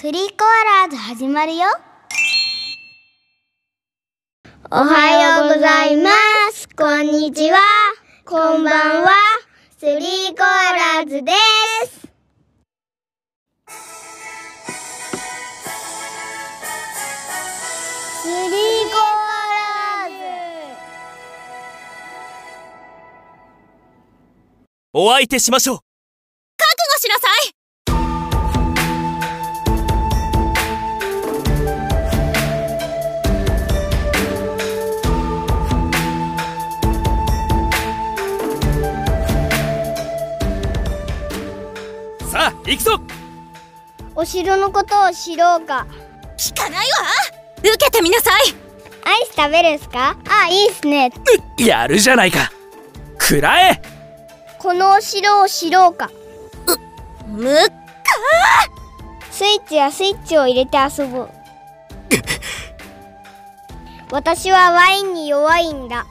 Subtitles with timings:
[0.00, 1.66] スリーコアラーズ始まるよ。
[4.70, 6.10] おはようございま
[6.52, 6.68] す。
[6.68, 7.58] こんにちは。
[8.24, 9.10] こんばんは。
[9.76, 9.98] スリー
[10.36, 11.32] コアラーズで
[11.88, 12.06] す。
[18.22, 19.34] スリーコア
[20.04, 20.78] ラーズ。
[24.92, 25.87] お相手しましょう
[44.20, 45.86] お城のことを知ろうか。
[46.36, 46.84] 聞かないわ。
[47.58, 48.42] 受けてみなさい。
[49.04, 50.16] アイス食べるんすか？
[50.28, 51.12] あ、いいっすね。
[51.56, 52.50] やるじゃないか。
[53.20, 53.80] 食らえ。
[54.58, 56.10] このお城を知ろうか。
[57.28, 57.54] むっ
[59.30, 61.30] スイッチやスイッチを入れて遊ぼう。
[64.10, 66.06] 私はワインに弱いんだ。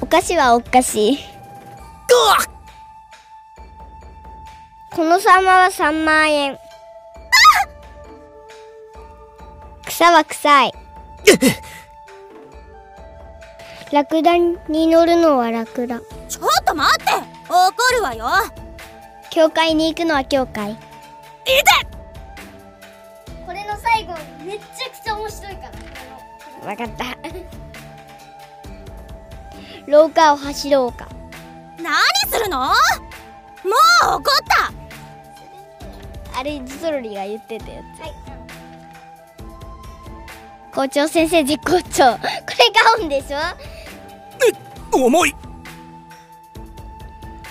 [0.00, 1.18] お菓子はお菓子
[5.00, 6.58] このサンマは3万円。
[9.86, 10.72] 草は臭い。
[13.92, 17.12] ラクダに乗るのはラクダちょっと待って。
[17.48, 18.26] 怒るわよ。
[19.30, 20.72] 教会に行くのは教会。
[20.72, 20.82] いて。
[23.46, 24.12] これの最後
[24.44, 25.70] めっちゃくちゃ面白いか
[26.62, 26.68] ら。
[26.68, 27.06] わかった。
[29.90, 31.08] 廊下を走ろうか。
[31.78, 31.96] 何
[32.30, 32.58] するの？
[32.58, 34.79] もう怒った
[36.40, 37.82] あれジソロリが言ってたや
[40.72, 42.04] つ、校長先生絶好調。
[42.14, 42.24] これ
[42.98, 43.38] ガウンでしょ？
[44.90, 45.34] 重い。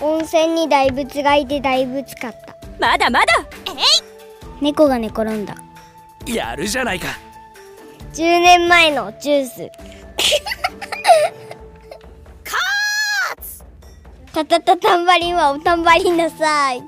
[0.02, 2.56] 温泉に大仏がいて大仏かった。
[2.80, 3.26] まだまだ。
[3.68, 3.76] えい！
[4.60, 5.56] 猫が寝転んだ。
[6.26, 7.10] やるじゃないか。
[8.14, 9.70] 10年前のジュース。
[12.44, 13.64] カーツ！
[14.34, 16.82] タタタタンバリンはおたんばりなさい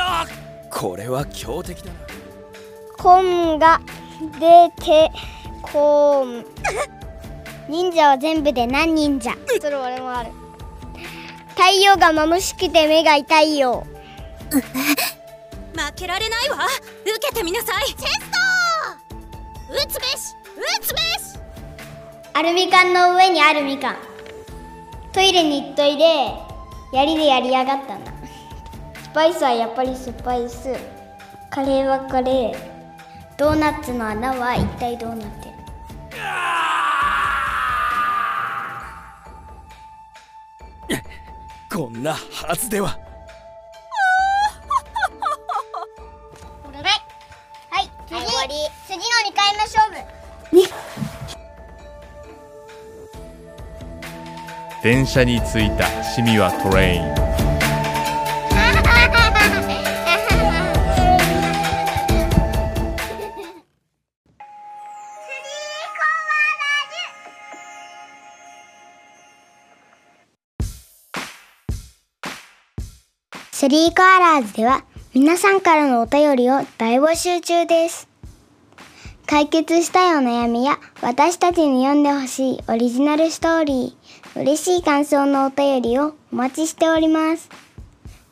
[0.00, 0.26] くわ
[0.70, 1.98] これは強敵だな。
[2.96, 3.80] コンが
[4.38, 5.10] 出て
[5.62, 6.44] こん
[7.68, 9.34] 忍者は全部で何忍者？
[9.60, 10.30] それ俺もある。
[11.50, 13.86] 太陽が眩しくて目が痛いよ。
[14.50, 14.60] 負
[15.94, 16.66] けられないわ。
[17.04, 17.86] 受けてみなさい。
[17.86, 18.04] チェスト
[19.72, 20.34] 打つべし！
[20.56, 21.38] 打つべし！
[22.34, 23.96] アルミ缶の上にあるみかん
[25.12, 26.04] トイレに行っといで
[26.92, 28.09] 槍でやりやがったんだ
[29.10, 30.68] スパイスはやっぱりスパイス。
[31.50, 32.56] カレーはカレー。
[33.36, 35.48] ドーナツの穴は一体どうなって
[40.88, 41.00] る？
[41.76, 42.54] こんなは。
[42.54, 42.90] ずでは
[47.70, 48.14] はい次、
[48.86, 49.98] 次の2回目勝負。
[54.84, 56.04] 電車に着いた。
[56.04, 57.19] シミはトレイン
[73.60, 78.08] スリーコアラーズでは皆さんからのお便りを大募集中です。
[79.26, 87.50] 解決したいお悩みや私たちに読んでほしいオリジナルストーリー、嬉しい感想のお便りをお待ちしております。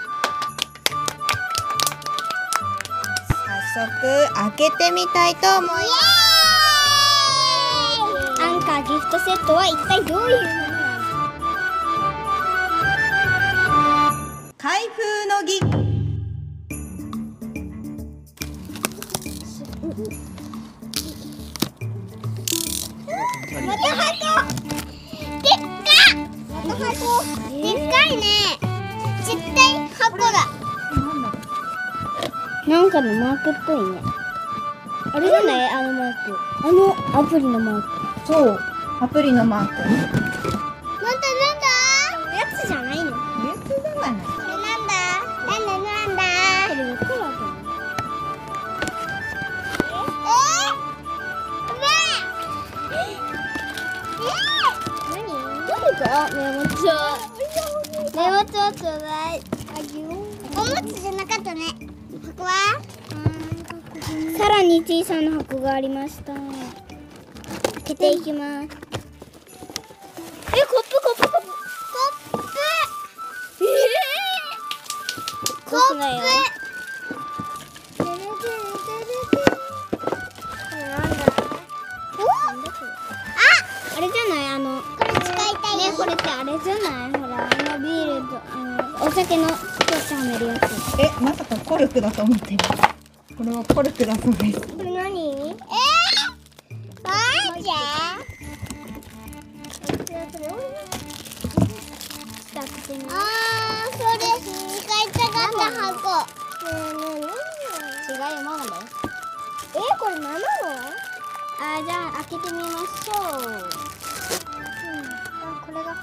[3.71, 5.75] 早速開けてみたいと思いま
[8.35, 10.33] すアンカーギフトセットは一体どうい
[10.65, 10.68] う
[14.61, 15.57] 開封の儀。
[23.65, 24.19] また箱
[25.41, 25.87] でっか
[26.51, 26.91] また箱
[27.49, 28.23] でっかいね。
[29.23, 30.27] 絶対箱だ。
[32.67, 34.01] なんかのマークっぽいね。
[35.13, 35.69] あれじゃない？
[35.69, 36.37] あのマーク。
[36.67, 37.87] あのアプリのマーク。
[38.27, 38.59] そう。
[38.99, 39.73] アプリのマーク
[55.79, 56.75] かメモ帳
[58.15, 59.41] メモ帳ちょうだい。
[60.55, 61.61] おむつじゃなかったね。
[62.25, 62.49] 箱は？
[64.37, 66.33] さらに小さな箱がありました。
[66.33, 66.41] 開
[67.85, 68.65] けていきます。
[68.65, 68.69] えコッ
[70.83, 71.47] プコップコップ。
[72.31, 72.47] コップ。
[73.61, 73.67] ええ
[75.65, 75.95] コップ
[86.51, 87.09] れじゃない？
[87.21, 87.47] ほらあ
[87.77, 88.53] のビールとあ
[88.99, 90.63] のお酒のスポッチはめるやつ
[90.99, 92.57] えまさかコルクだと思ってる
[93.37, 94.33] これはコルクだそう。
[94.35, 95.55] ですこれ何えー、
[97.03, 97.11] マ
[97.61, 104.09] ジあーそれ
[104.39, 106.25] 使いたかった箱。
[108.09, 108.71] 違うよママだよ
[109.75, 110.35] えこれ何なの？
[111.61, 113.57] あーじゃあ開けてみましょう、うん、あ
[115.65, 115.93] これが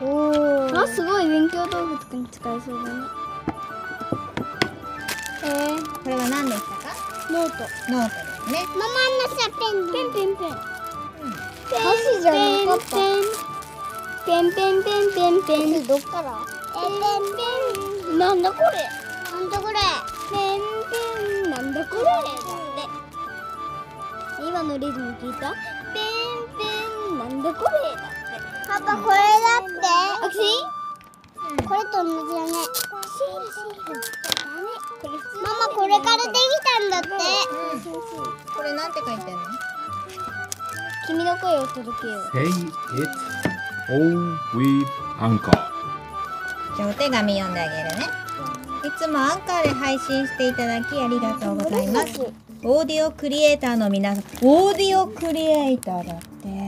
[0.00, 3.00] おおあすごい勉強道具とかに使えそうだね。
[5.44, 6.94] えー、これは何でしたか？
[7.30, 7.54] ノート。
[7.92, 8.64] ノートですね。
[8.76, 10.50] ママのさペンペンペンペン。
[11.76, 12.90] 箸じゃなかった。
[14.26, 15.86] ペンペンペンペンペン。
[15.86, 16.26] どっから？
[16.74, 16.90] ペン
[17.36, 18.18] ペン。
[18.18, 18.66] なんだこれ？
[19.32, 19.74] なんだこれ？
[20.30, 20.60] ペン
[20.90, 21.50] ペン。
[21.50, 22.02] なんだこれ？
[22.04, 22.24] だっ
[24.40, 24.46] て。
[24.46, 25.54] 今のリズム聞いた？
[25.94, 26.02] ペン
[26.58, 26.64] ペ
[27.14, 27.18] ン。
[27.18, 27.70] なんだこれ？
[28.66, 29.22] パパこれだ
[29.60, 30.36] って。
[31.66, 32.52] これと同じだね。
[35.42, 36.34] ママこれからでき
[36.64, 37.08] たんだって、
[38.54, 39.40] これなんて書いてんの？
[41.06, 42.22] 君の声を届けよう。
[42.32, 42.54] Say it
[43.88, 44.86] all with
[45.20, 45.52] Anchor.
[46.76, 48.06] じゃあお手紙読んであげるね。
[48.84, 52.20] いつもアンカーで配信していただきありがとうございます。
[52.64, 56.65] オーディオクリエイターの皆さんオーディオクリエイターだって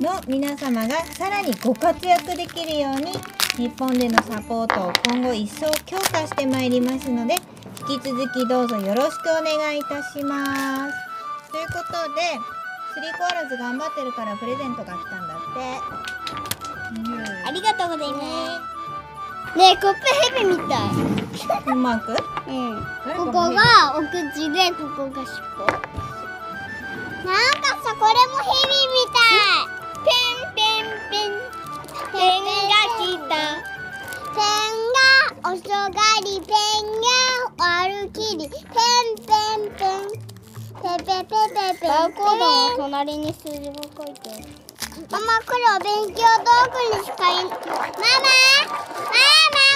[0.00, 3.12] の皆様がさらにご活躍できるように
[3.56, 7.34] 日本でのサポートを今後一層強化してまいりますので
[7.88, 10.94] 引き続きどうぞよろしくお願いいたします。
[11.50, 12.20] ということで
[12.92, 16.06] スリーコアラズ頑張ってるからプレゼントが来たんだって。
[17.46, 18.20] ありがとうございま
[19.54, 19.58] す。
[19.58, 19.98] ねえコップ
[20.36, 20.88] ヘビみたい。
[20.90, 22.16] うんうまくうん。
[23.16, 25.40] ここがお口でここが尻
[26.02, 26.05] 尾
[35.56, 35.88] そが
[36.22, 41.40] りペンが歩きりペンペンペンペペペペ
[41.80, 44.44] ペバーコードの隣に数字が書いてある
[45.10, 47.72] ママこれお勉強道具に使いママママ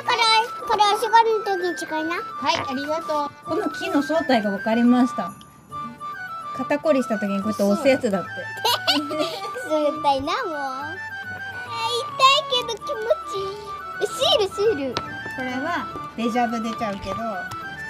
[0.05, 0.23] これ
[0.69, 3.31] これお仕事の時に使いなはい、ありがとう。
[3.45, 5.33] この木の正体が分かりました。
[6.57, 8.29] 肩こりした時にこうやって押すやつだって。
[9.71, 10.95] 冷たいなもうあ
[12.05, 13.01] 痛いけど気持
[13.31, 15.87] ちいいシールシールこれは
[16.17, 17.15] デジャブ出ちゃうけど、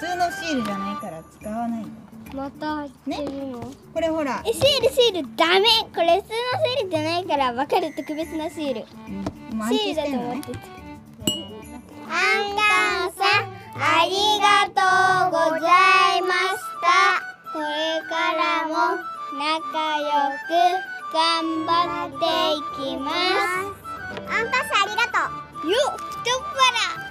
[0.01, 1.89] 普通のシールじゃないから使わないの。
[2.35, 5.67] また入ってるの、これほら、えシールシールダメ。
[5.95, 8.81] これ普通のシールじゃないから分かる特別なシール。
[9.57, 10.53] もう暗記シールだと思って。
[10.53, 10.59] た
[12.11, 14.81] アンカンさんありがと
[15.29, 15.67] うござ
[16.17, 17.19] いました。
[17.53, 18.75] これからも
[19.39, 20.07] 仲良
[20.47, 20.53] く
[21.13, 21.69] 頑張
[22.07, 22.25] って
[22.55, 23.15] いきます。
[24.29, 25.19] アンパスありがと
[25.67, 25.71] う。
[25.71, 26.43] よっ太っ
[26.95, 27.10] 腹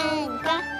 [0.00, 0.79] Anchor.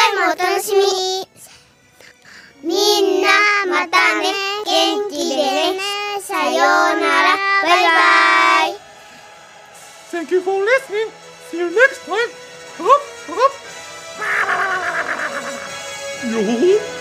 [0.00, 1.28] 回もお楽しみに
[2.62, 3.28] みんな
[3.66, 4.32] またね
[4.64, 5.78] 元気でね
[6.22, 8.80] さようならバイバイ
[10.10, 11.10] Thank you for listening
[11.50, 12.16] See you next time
[12.80, 12.88] Up,
[13.30, 13.36] up.
[16.30, 16.99] よー